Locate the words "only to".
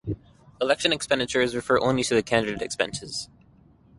1.79-2.23